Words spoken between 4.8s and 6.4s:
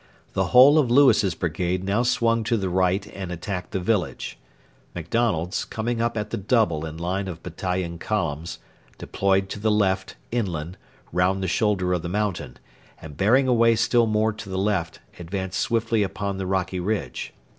MacDonald's, coming up at the